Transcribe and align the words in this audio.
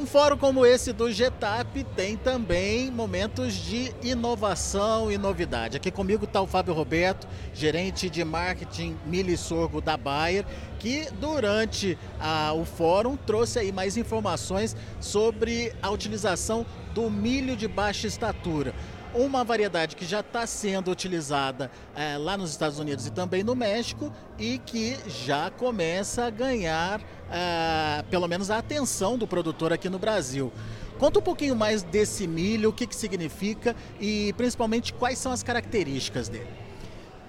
um 0.00 0.06
fórum 0.06 0.38
como 0.38 0.64
esse 0.64 0.94
do 0.94 1.12
GETAP 1.12 1.84
tem 1.94 2.16
também 2.16 2.90
momentos 2.90 3.52
de 3.52 3.92
inovação 4.02 5.12
e 5.12 5.18
novidade. 5.18 5.76
Aqui 5.76 5.90
comigo 5.90 6.24
está 6.24 6.40
o 6.40 6.46
Fábio 6.46 6.72
Roberto, 6.72 7.28
gerente 7.52 8.08
de 8.08 8.24
marketing 8.24 8.96
milho 9.04 9.30
e 9.30 9.36
sorgo 9.36 9.78
da 9.78 9.98
Bayer, 9.98 10.46
que 10.78 11.06
durante 11.20 11.98
a, 12.18 12.50
o 12.54 12.64
fórum 12.64 13.14
trouxe 13.14 13.58
aí 13.58 13.70
mais 13.70 13.98
informações 13.98 14.74
sobre 15.00 15.70
a 15.82 15.90
utilização 15.90 16.64
do 16.94 17.10
milho 17.10 17.54
de 17.54 17.68
baixa 17.68 18.06
estatura 18.06 18.74
uma 19.14 19.42
variedade 19.42 19.96
que 19.96 20.04
já 20.04 20.20
está 20.20 20.46
sendo 20.46 20.90
utilizada 20.90 21.70
é, 21.96 22.16
lá 22.16 22.36
nos 22.36 22.50
Estados 22.50 22.78
Unidos 22.78 23.06
e 23.06 23.10
também 23.10 23.42
no 23.42 23.54
México 23.54 24.12
e 24.38 24.58
que 24.58 24.96
já 25.08 25.50
começa 25.50 26.26
a 26.26 26.30
ganhar 26.30 27.00
é, 27.30 28.02
pelo 28.10 28.28
menos 28.28 28.50
a 28.50 28.58
atenção 28.58 29.18
do 29.18 29.26
produtor 29.26 29.72
aqui 29.72 29.88
no 29.88 29.98
Brasil. 29.98 30.52
Conta 30.98 31.18
um 31.18 31.22
pouquinho 31.22 31.56
mais 31.56 31.82
desse 31.82 32.26
milho, 32.26 32.68
o 32.68 32.72
que, 32.72 32.86
que 32.86 32.94
significa 32.94 33.74
e 33.98 34.32
principalmente 34.34 34.92
quais 34.92 35.18
são 35.18 35.32
as 35.32 35.42
características 35.42 36.28
dele. 36.28 36.48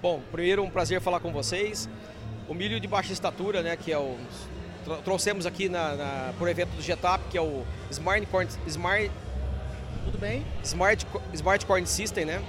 Bom, 0.00 0.20
primeiro 0.30 0.62
um 0.62 0.70
prazer 0.70 1.00
falar 1.00 1.20
com 1.20 1.32
vocês. 1.32 1.88
O 2.48 2.54
milho 2.54 2.78
de 2.78 2.86
baixa 2.86 3.12
estatura, 3.12 3.62
né, 3.62 3.76
que 3.76 3.92
é 3.92 3.98
o 3.98 4.16
trouxemos 5.04 5.46
aqui 5.46 5.68
na, 5.68 5.94
na, 5.94 6.32
por 6.38 6.48
evento 6.48 6.70
do 6.70 6.82
Getap, 6.82 7.22
que 7.30 7.38
é 7.38 7.40
o 7.40 7.64
Smart 7.90 8.26
Corn, 8.26 8.48
Smart 8.66 9.10
tudo 10.04 10.18
bem? 10.18 10.44
Smart, 10.62 11.06
Smart 11.32 11.66
Corn 11.66 11.86
System, 11.86 12.24
né? 12.24 12.42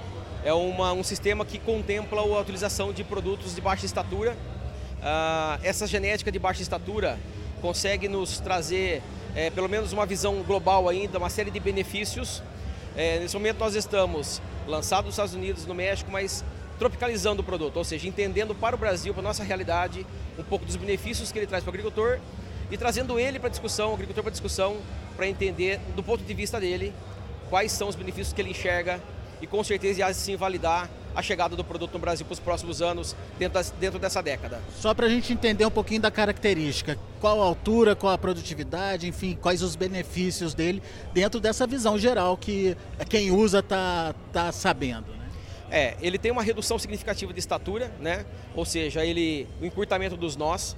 É 0.44 0.52
uma, 0.52 0.92
um 0.92 1.02
sistema 1.02 1.44
que 1.44 1.58
contempla 1.58 2.20
a 2.20 2.40
utilização 2.40 2.92
de 2.92 3.02
produtos 3.02 3.54
de 3.54 3.60
baixa 3.60 3.86
estatura. 3.86 4.32
Uh, 4.32 5.60
essa 5.62 5.86
genética 5.86 6.30
de 6.30 6.38
baixa 6.38 6.62
estatura 6.62 7.18
consegue 7.60 8.08
nos 8.08 8.40
trazer 8.40 9.02
é, 9.34 9.50
pelo 9.50 9.68
menos 9.68 9.92
uma 9.92 10.06
visão 10.06 10.42
global 10.42 10.88
ainda, 10.88 11.18
uma 11.18 11.30
série 11.30 11.50
de 11.50 11.58
benefícios. 11.58 12.42
É, 12.96 13.18
nesse 13.18 13.34
momento 13.34 13.58
nós 13.58 13.74
estamos 13.74 14.40
lançados 14.66 15.06
nos 15.06 15.14
Estados 15.14 15.34
Unidos, 15.34 15.66
no 15.66 15.74
México, 15.74 16.10
mas 16.10 16.44
tropicalizando 16.78 17.42
o 17.42 17.44
produto, 17.44 17.76
ou 17.76 17.84
seja, 17.84 18.08
entendendo 18.08 18.54
para 18.54 18.74
o 18.76 18.78
Brasil, 18.78 19.12
para 19.12 19.22
a 19.22 19.24
nossa 19.24 19.42
realidade, 19.42 20.06
um 20.38 20.42
pouco 20.42 20.64
dos 20.64 20.76
benefícios 20.76 21.32
que 21.32 21.38
ele 21.38 21.46
traz 21.46 21.62
para 21.62 21.70
o 21.70 21.74
agricultor 21.74 22.18
e 22.70 22.76
trazendo 22.76 23.18
ele 23.18 23.38
para 23.38 23.48
discussão, 23.48 23.90
o 23.90 23.94
agricultor 23.94 24.22
para 24.22 24.30
discussão, 24.30 24.76
para 25.16 25.28
entender 25.28 25.80
do 25.94 26.02
ponto 26.02 26.24
de 26.24 26.34
vista 26.34 26.58
dele 26.58 26.92
quais 27.48 27.72
são 27.72 27.88
os 27.88 27.96
benefícios 27.96 28.32
que 28.32 28.40
ele 28.40 28.50
enxerga 28.50 29.00
e 29.40 29.46
com 29.46 29.62
certeza 29.62 30.00
ia 30.00 30.14
sim 30.14 30.36
validar 30.36 30.88
a 31.14 31.22
chegada 31.22 31.54
do 31.54 31.62
produto 31.62 31.92
no 31.92 31.98
Brasil 31.98 32.26
para 32.26 32.32
os 32.32 32.40
próximos 32.40 32.82
anos, 32.82 33.14
dentro, 33.38 33.62
dentro 33.78 33.98
dessa 33.98 34.20
década. 34.22 34.60
Só 34.74 34.92
para 34.92 35.06
a 35.06 35.08
gente 35.08 35.32
entender 35.32 35.64
um 35.64 35.70
pouquinho 35.70 36.00
da 36.00 36.10
característica, 36.10 36.98
qual 37.20 37.40
a 37.40 37.44
altura, 37.44 37.94
qual 37.94 38.12
a 38.12 38.18
produtividade, 38.18 39.06
enfim, 39.06 39.38
quais 39.40 39.62
os 39.62 39.76
benefícios 39.76 40.54
dele 40.54 40.82
dentro 41.12 41.38
dessa 41.38 41.66
visão 41.66 41.96
geral 41.96 42.36
que 42.36 42.76
quem 43.08 43.30
usa 43.30 43.60
está 43.60 44.14
tá 44.32 44.50
sabendo. 44.50 45.12
Né? 45.12 45.28
É, 45.70 45.96
ele 46.00 46.18
tem 46.18 46.32
uma 46.32 46.42
redução 46.42 46.78
significativa 46.78 47.32
de 47.32 47.38
estatura, 47.38 47.92
né? 48.00 48.24
ou 48.54 48.64
seja, 48.64 49.04
ele, 49.04 49.46
o 49.60 49.64
encurtamento 49.64 50.16
dos 50.16 50.36
nós, 50.36 50.76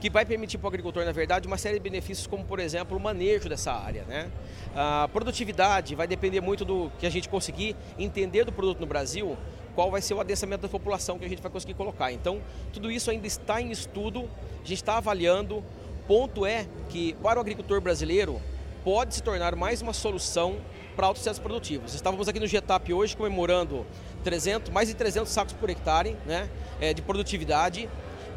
que 0.00 0.08
vai 0.08 0.24
permitir 0.24 0.56
para 0.56 0.64
o 0.64 0.68
agricultor, 0.68 1.04
na 1.04 1.12
verdade, 1.12 1.46
uma 1.46 1.58
série 1.58 1.74
de 1.74 1.80
benefícios, 1.80 2.26
como 2.26 2.42
por 2.44 2.58
exemplo 2.58 2.96
o 2.96 3.00
manejo 3.00 3.48
dessa 3.48 3.70
área. 3.70 4.04
Né? 4.04 4.30
A 4.74 5.08
produtividade 5.12 5.94
vai 5.94 6.06
depender 6.06 6.40
muito 6.40 6.64
do 6.64 6.90
que 6.98 7.06
a 7.06 7.10
gente 7.10 7.28
conseguir 7.28 7.76
entender 7.98 8.44
do 8.44 8.50
produto 8.52 8.80
no 8.80 8.86
Brasil, 8.86 9.36
qual 9.74 9.90
vai 9.90 10.00
ser 10.00 10.14
o 10.14 10.20
adensamento 10.20 10.62
da 10.62 10.68
população 10.68 11.18
que 11.18 11.24
a 11.24 11.28
gente 11.28 11.42
vai 11.42 11.50
conseguir 11.50 11.74
colocar. 11.74 12.10
Então, 12.10 12.40
tudo 12.72 12.90
isso 12.90 13.10
ainda 13.10 13.26
está 13.26 13.60
em 13.60 13.70
estudo, 13.70 14.28
a 14.54 14.66
gente 14.66 14.74
está 14.74 14.96
avaliando. 14.96 15.62
Ponto 16.08 16.44
é 16.44 16.66
que 16.88 17.14
para 17.22 17.38
o 17.38 17.40
agricultor 17.40 17.80
brasileiro 17.80 18.40
pode 18.82 19.14
se 19.14 19.22
tornar 19.22 19.54
mais 19.54 19.82
uma 19.82 19.92
solução 19.92 20.56
para 20.96 21.06
altos 21.06 21.22
processos 21.22 21.42
produtivos. 21.42 21.94
Estávamos 21.94 22.26
aqui 22.26 22.40
no 22.40 22.46
Getap 22.46 22.92
hoje 22.92 23.16
comemorando 23.16 23.86
300, 24.24 24.70
mais 24.70 24.88
de 24.88 24.94
300 24.94 25.30
sacos 25.30 25.52
por 25.52 25.70
hectare 25.70 26.16
né, 26.26 26.48
é, 26.80 26.92
de 26.92 27.00
produtividade 27.00 27.88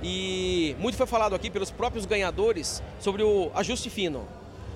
e 0.03 0.75
muito 0.79 0.97
foi 0.97 1.07
falado 1.07 1.33
aqui 1.33 1.49
pelos 1.49 1.71
próprios 1.71 2.05
ganhadores 2.05 2.83
sobre 2.99 3.23
o 3.23 3.49
ajuste 3.55 3.89
fino. 3.89 4.27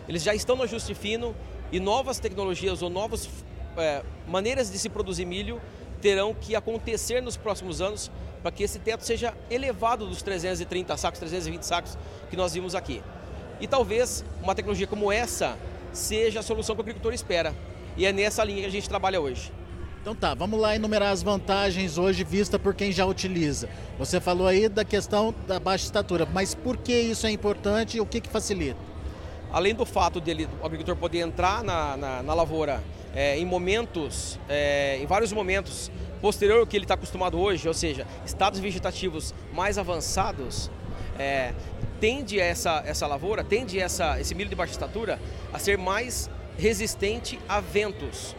Eles 0.07 0.23
já 0.23 0.33
estão 0.33 0.55
no 0.55 0.63
ajuste 0.63 0.95
fino 0.95 1.35
e 1.69 1.81
novas 1.81 2.17
tecnologias 2.17 2.81
ou 2.81 2.89
novas 2.89 3.27
é, 3.75 4.01
maneiras 4.25 4.71
de 4.71 4.79
se 4.79 4.87
produzir 4.87 5.25
milho 5.25 5.61
terão 6.01 6.33
que 6.33 6.55
acontecer 6.55 7.21
nos 7.21 7.35
próximos 7.35 7.81
anos 7.81 8.09
para 8.41 8.51
que 8.51 8.63
esse 8.63 8.79
teto 8.79 9.03
seja 9.03 9.33
elevado 9.49 10.07
dos 10.07 10.21
330 10.21 10.95
sacos, 10.95 11.19
320 11.19 11.63
sacos 11.63 11.97
que 12.29 12.37
nós 12.37 12.53
vimos 12.53 12.73
aqui. 12.73 13.03
E 13.59 13.67
talvez 13.67 14.23
uma 14.41 14.55
tecnologia 14.55 14.87
como 14.87 15.11
essa 15.11 15.57
seja 15.91 16.39
a 16.39 16.43
solução 16.43 16.73
que 16.73 16.79
o 16.79 16.83
agricultor 16.83 17.13
espera. 17.13 17.53
E 17.97 18.05
é 18.05 18.13
nessa 18.13 18.43
linha 18.45 18.61
que 18.61 18.67
a 18.67 18.71
gente 18.71 18.87
trabalha 18.87 19.19
hoje. 19.19 19.51
Então 20.07 20.15
tá, 20.15 20.33
vamos 20.33 20.57
lá 20.57 20.73
enumerar 20.73 21.11
as 21.11 21.21
vantagens 21.21 21.97
hoje 21.97 22.23
vista 22.23 22.57
por 22.57 22.73
quem 22.73 22.93
já 22.93 23.05
utiliza. 23.05 23.67
Você 23.99 24.21
falou 24.21 24.47
aí 24.47 24.69
da 24.69 24.85
questão 24.85 25.35
da 25.45 25.59
baixa 25.59 25.83
estatura, 25.83 26.25
mas 26.31 26.55
por 26.55 26.77
que 26.77 26.93
isso 26.93 27.27
é 27.27 27.29
importante 27.29 27.97
e 27.97 27.99
o 27.99 28.05
que, 28.05 28.21
que 28.21 28.29
facilita? 28.29 28.79
Além 29.51 29.75
do 29.75 29.85
fato 29.85 30.21
dele, 30.21 30.47
o 30.61 30.65
agricultor 30.65 30.95
poder 30.95 31.19
entrar 31.19 31.61
na, 31.61 31.97
na, 31.97 32.23
na 32.23 32.33
lavoura 32.33 32.81
é, 33.13 33.37
em 33.37 33.43
momentos, 33.43 34.39
é, 34.47 34.97
em 34.97 35.05
vários 35.05 35.33
momentos 35.33 35.91
posterior 36.21 36.61
ao 36.61 36.65
que 36.65 36.77
ele 36.77 36.85
está 36.85 36.93
acostumado 36.93 37.37
hoje, 37.37 37.67
ou 37.67 37.73
seja, 37.73 38.07
estados 38.25 38.61
vegetativos 38.61 39.35
mais 39.51 39.77
avançados, 39.77 40.71
é, 41.19 41.53
tende 41.99 42.39
essa, 42.39 42.81
essa 42.85 43.05
lavoura, 43.07 43.43
tende 43.43 43.77
essa, 43.77 44.17
esse 44.21 44.33
milho 44.33 44.49
de 44.49 44.55
baixa 44.55 44.71
estatura 44.71 45.19
a 45.51 45.59
ser 45.59 45.77
mais 45.77 46.29
resistente 46.57 47.37
a 47.49 47.59
ventos. 47.59 48.37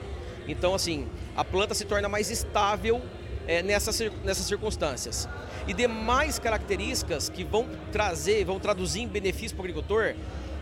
Então, 0.49 0.75
assim, 0.75 1.07
a 1.37 1.45
planta 1.45 1.75
se 1.75 1.85
torna 1.85 2.09
mais 2.09 2.31
estável 2.31 3.03
é, 3.47 3.63
nessas, 3.63 4.01
nessas 4.25 4.47
circunstâncias. 4.47 5.29
E 5.67 5.75
demais 5.75 6.39
características 6.39 7.29
que 7.29 7.45
vão 7.45 7.67
trazer, 7.93 8.45
vão 8.45 8.59
traduzir 8.59 9.03
em 9.03 9.09
benefício 9.09 9.55
para 9.57 9.63
o 9.63 9.65
agricultor, 9.67 10.15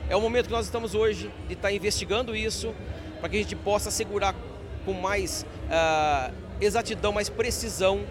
é 0.08 0.16
o 0.16 0.20
momento 0.20 0.47
que 0.47 0.52
nós 0.52 0.66
estamos 0.66 0.94
hoje 0.94 1.30
de 1.48 1.54
estar 1.54 1.69
tá 1.69 1.74
investigando 1.74 2.34
isso, 2.34 2.74
para 3.20 3.28
que 3.28 3.36
a 3.36 3.41
gente 3.41 3.56
possa 3.56 3.88
assegurar 3.88 4.34
com 4.84 4.92
mais 4.92 5.44
uh, 5.64 6.32
exatidão, 6.60 7.12
mais 7.12 7.28
precisão, 7.28 8.04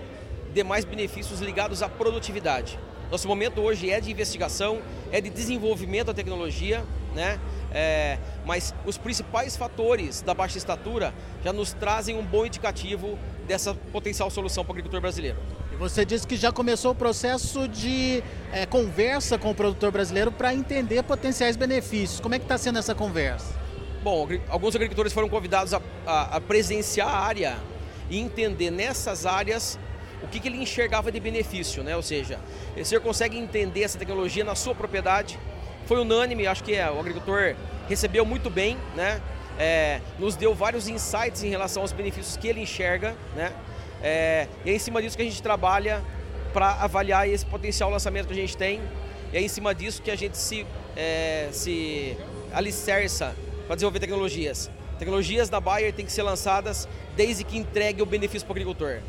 demais 0.53 0.83
benefícios 0.83 1.39
ligados 1.39 1.81
à 1.81 1.87
produtividade. 1.87 2.77
Nosso 3.09 3.27
momento 3.27 3.61
hoje 3.61 3.89
é 3.89 4.01
de 4.01 4.11
investigação, 4.11 4.81
é 5.11 5.21
de 5.21 5.29
desenvolvimento 5.29 6.07
da 6.07 6.13
tecnologia, 6.13 6.83
né? 7.15 7.39
É, 7.71 8.19
mas 8.45 8.75
os 8.85 8.97
principais 8.97 9.57
fatores 9.57 10.21
da 10.21 10.33
baixa 10.33 10.57
estatura 10.57 11.13
já 11.43 11.51
nos 11.51 11.73
trazem 11.73 12.17
um 12.17 12.23
bom 12.23 12.45
indicativo 12.45 13.17
dessa 13.47 13.73
potencial 13.73 14.29
solução 14.29 14.63
para 14.63 14.71
o 14.71 14.73
agricultor 14.73 15.01
brasileiro. 15.01 15.37
E 15.71 15.75
você 15.75 16.05
disse 16.05 16.27
que 16.27 16.35
já 16.35 16.51
começou 16.51 16.91
o 16.91 16.95
processo 16.95 17.67
de 17.67 18.23
é, 18.51 18.65
conversa 18.65 19.37
com 19.37 19.51
o 19.51 19.55
produtor 19.55 19.91
brasileiro 19.91 20.31
para 20.31 20.53
entender 20.53 21.01
potenciais 21.03 21.55
benefícios. 21.55 22.19
Como 22.19 22.35
é 22.35 22.39
que 22.39 22.45
está 22.45 22.57
sendo 22.57 22.77
essa 22.77 22.93
conversa? 22.93 23.53
Bom, 24.03 24.27
alguns 24.49 24.75
agricultores 24.75 25.11
foram 25.11 25.27
convidados 25.27 25.73
a, 25.73 25.81
a, 26.05 26.37
a 26.37 26.41
presenciar 26.41 27.07
a 27.07 27.19
área 27.19 27.57
e 28.09 28.19
entender 28.19 28.69
nessas 28.69 29.25
áreas 29.25 29.79
o 30.21 30.27
que, 30.27 30.39
que, 30.39 30.47
ele 30.47 30.57
enxergava 30.57 31.11
de 31.11 31.19
benefício, 31.19 31.83
né? 31.83 31.95
Ou 31.95 32.01
seja, 32.01 32.39
o 32.75 32.85
senhor 32.85 33.01
consegue 33.01 33.37
entender 33.37 33.83
essa 33.83 33.97
tecnologia 33.97 34.43
na 34.43 34.55
sua 34.55 34.73
propriedade, 34.73 35.39
foi 35.85 35.99
unânime, 35.99 36.47
acho 36.47 36.63
que 36.63 36.73
é, 36.73 36.89
o 36.89 36.99
agricultor 36.99 37.55
recebeu 37.87 38.25
muito 38.25 38.49
bem, 38.49 38.77
né? 38.95 39.21
É, 39.57 40.01
nos 40.19 40.35
deu 40.35 40.53
vários 40.53 40.87
insights 40.87 41.43
em 41.43 41.49
relação 41.49 41.81
aos 41.81 41.91
benefícios 41.91 42.35
que 42.35 42.47
ele 42.47 42.61
enxerga, 42.61 43.15
né? 43.35 43.53
É, 44.01 44.47
e 44.65 44.71
é 44.71 44.73
em 44.73 44.79
cima 44.79 45.01
disso 45.01 45.15
que 45.15 45.21
a 45.21 45.25
gente 45.25 45.41
trabalha 45.41 46.03
para 46.53 46.71
avaliar 46.83 47.27
esse 47.27 47.45
potencial 47.45 47.89
lançamento 47.89 48.27
que 48.27 48.33
a 48.33 48.35
gente 48.35 48.55
tem. 48.55 48.81
E 49.33 49.37
é 49.37 49.41
em 49.41 49.47
cima 49.47 49.73
disso 49.73 50.01
que 50.01 50.11
a 50.11 50.15
gente 50.15 50.37
se, 50.37 50.65
é, 50.95 51.49
se 51.51 52.17
alicerça 52.53 53.35
para 53.65 53.75
desenvolver 53.75 53.99
tecnologias. 53.99 54.69
Tecnologias 54.97 55.49
da 55.49 55.59
Bayer 55.59 55.91
têm 55.93 56.05
que 56.05 56.11
ser 56.11 56.23
lançadas 56.23 56.87
desde 57.15 57.43
que 57.43 57.57
entregue 57.57 58.01
o 58.01 58.05
benefício 58.05 58.45
para 58.47 58.53
o 58.53 58.55
agricultor. 58.55 58.99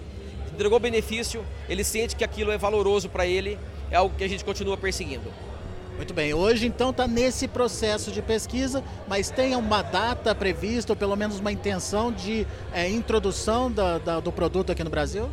Entregou 0.52 0.78
o 0.78 0.80
benefício, 0.80 1.44
ele 1.68 1.84
sente 1.84 2.16
que 2.16 2.24
aquilo 2.24 2.50
é 2.50 2.58
valoroso 2.58 3.08
para 3.08 3.26
ele, 3.26 3.58
é 3.90 3.96
algo 3.96 4.16
que 4.16 4.24
a 4.24 4.28
gente 4.28 4.44
continua 4.44 4.76
perseguindo. 4.76 5.30
Muito 5.96 6.12
bem, 6.12 6.34
hoje 6.34 6.66
então 6.66 6.90
está 6.90 7.08
nesse 7.08 7.48
processo 7.48 8.12
de 8.12 8.20
pesquisa, 8.20 8.84
mas 9.08 9.31
tem 9.31 9.56
uma 9.56 9.81
data 9.81 10.34
prevista, 10.34 10.93
ou 10.93 10.96
pelo 10.96 11.16
menos 11.16 11.40
uma 11.40 11.50
intenção 11.50 12.12
de 12.12 12.46
é, 12.70 12.87
introdução 12.87 13.72
da, 13.72 13.96
da, 13.96 14.20
do 14.20 14.31
produto 14.31 14.70
aqui 14.70 14.84
no 14.84 14.90
Brasil? 14.90 15.31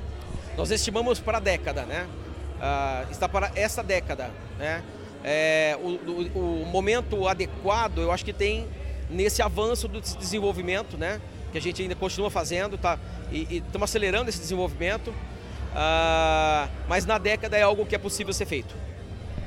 Nós 0.56 0.72
estimamos 0.72 1.20
para 1.20 1.40
a 1.40 1.42
década, 1.42 1.84
né? 1.84 2.08
Uh, 2.56 3.12
está 3.12 3.28
para 3.28 3.52
essa 3.56 3.84
década, 3.84 4.32
né? 4.58 4.82
É, 5.22 5.78
o, 5.82 5.90
o, 5.90 6.62
o, 6.62 6.66
momento 6.66 7.28
adequado, 7.28 7.98
eu 7.98 8.10
acho 8.10 8.24
que 8.24 8.32
tem 8.32 8.66
nesse 9.10 9.42
avanço 9.42 9.90
do 9.90 10.00
desenvolvimento, 10.00 10.98
né? 10.98 11.20
Que 11.52 11.58
a 11.58 11.62
gente 11.62 11.82
ainda 11.82 11.96
continua 11.96 12.32
fazendo, 12.32 12.78
tá? 12.78 12.98
E 13.30 13.58
estamos 13.66 13.90
acelerando 13.90 14.30
esse 14.30 14.40
desenvolvimento, 14.40 15.10
uh, 15.10 16.70
mas 16.88 17.06
na 17.06 17.18
década 17.18 17.58
é 17.58 17.64
algo 17.64 17.86
que 17.86 17.96
é 17.96 18.00
possível 18.00 18.32
ser 18.34 18.46
feito. 18.46 18.74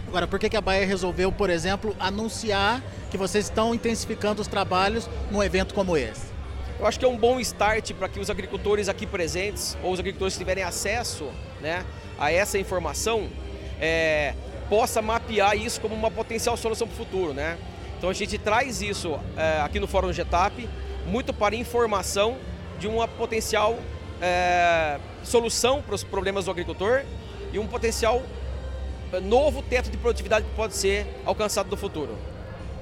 Agora, 0.08 0.26
por 0.26 0.38
que, 0.38 0.48
que 0.48 0.56
a 0.56 0.60
Bayer 0.60 0.86
resolveu, 0.86 1.32
por 1.32 1.50
exemplo, 1.50 1.94
anunciar 1.98 2.82
que 3.10 3.18
vocês 3.18 3.46
estão 3.46 3.74
intensificando 3.74 4.40
os 4.40 4.46
trabalhos 4.46 5.08
num 5.30 5.42
evento 5.42 5.74
como 5.74 5.96
esse? 5.96 6.26
Eu 6.78 6.86
acho 6.86 6.98
que 6.98 7.04
é 7.04 7.08
um 7.08 7.16
bom 7.16 7.40
start 7.40 7.92
para 7.94 8.08
que 8.08 8.20
os 8.20 8.30
agricultores 8.30 8.88
aqui 8.88 9.06
presentes, 9.06 9.76
ou 9.82 9.92
os 9.92 9.98
agricultores 9.98 10.34
que 10.34 10.38
tiverem 10.38 10.62
acesso 10.62 11.30
né, 11.60 11.84
a 12.18 12.30
essa 12.30 12.58
informação, 12.58 13.28
é, 13.80 14.34
possa 14.68 15.02
mapear 15.02 15.56
isso 15.56 15.80
como 15.80 15.94
uma 15.94 16.10
potencial 16.10 16.56
solução 16.56 16.86
para 16.86 16.94
o 16.94 16.96
futuro. 16.96 17.32
Né? 17.34 17.58
Então 17.98 18.10
a 18.10 18.12
gente 18.12 18.38
traz 18.38 18.82
isso 18.82 19.18
é, 19.36 19.60
aqui 19.62 19.80
no 19.80 19.86
Fórum 19.86 20.12
GETAP, 20.12 20.68
muito 21.06 21.32
para 21.32 21.56
informação 21.56 22.36
de 22.78 22.86
uma 22.86 23.08
potencial 23.08 23.78
é, 24.20 24.98
solução 25.22 25.82
para 25.82 25.94
os 25.94 26.04
problemas 26.04 26.44
do 26.44 26.50
agricultor 26.50 27.02
e 27.52 27.58
um 27.58 27.66
potencial 27.66 28.22
novo 29.22 29.62
teto 29.62 29.90
de 29.90 29.96
produtividade 29.96 30.46
que 30.46 30.54
pode 30.54 30.74
ser 30.74 31.06
alcançado 31.24 31.70
no 31.70 31.76
futuro. 31.76 32.16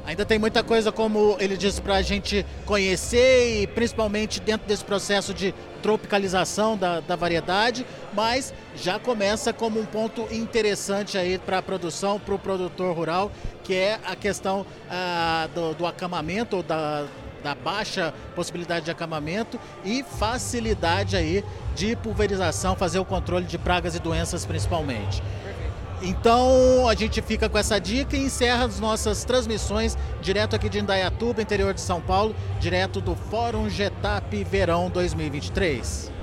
Ainda 0.07 0.25
tem 0.27 0.39
muita 0.39 0.63
coisa, 0.63 0.93
como 0.93 1.35
ele 1.41 1.57
disse, 1.57 1.81
para 1.81 1.95
a 1.95 2.03
gente 2.03 2.45
conhecer 2.67 3.63
e 3.63 3.67
principalmente 3.67 4.39
dentro 4.39 4.69
desse 4.69 4.85
processo 4.85 5.33
de 5.33 5.55
tropicalização 5.83 6.77
da, 6.77 7.01
da 7.01 7.17
variedade, 7.17 7.87
mas 8.13 8.53
já 8.77 8.99
começa 8.99 9.51
como 9.51 9.81
um 9.81 9.87
ponto 9.87 10.27
interessante 10.31 11.17
aí 11.17 11.39
para 11.39 11.59
a 11.59 11.63
produção, 11.63 12.21
para 12.21 12.35
o 12.35 12.39
produtor 12.39 12.95
rural, 12.95 13.33
que 13.63 13.75
é 13.75 13.99
a 14.05 14.15
questão 14.15 14.67
ah, 14.91 15.49
do, 15.55 15.73
do 15.73 15.87
acamamento 15.87 16.57
ou 16.57 16.63
da, 16.63 17.07
da 17.43 17.55
baixa 17.55 18.13
possibilidade 18.35 18.85
de 18.85 18.91
acamamento 18.91 19.59
e 19.87 20.03
facilidade 20.03 21.17
aí 21.17 21.43
de 21.75 21.97
pulverização, 21.97 22.77
fazer 22.77 22.99
o 22.99 23.05
controle 23.07 23.47
de 23.47 23.57
pragas 23.57 23.95
e 23.95 23.99
doenças 23.99 24.45
principalmente. 24.45 25.23
Então 26.03 26.89
a 26.89 26.95
gente 26.95 27.23
fica 27.23 27.49
com 27.49 27.59
essa 27.59 27.79
dica 27.79 28.17
e 28.17 28.25
encerra 28.25 28.65
as 28.65 28.79
nossas 28.81 29.25
transmissões 29.25 29.97
direto 30.21 30.55
aqui 30.55 30.69
de 30.69 30.79
Indaiatuba, 30.79 31.41
interior 31.41 31.73
de 31.73 31.81
São 31.81 32.01
Paulo, 32.01 32.35
direto 32.61 33.01
do 33.01 33.15
Fórum 33.15 33.69
Getap 33.69 34.45
Verão 34.45 34.91
2023. 34.91 36.14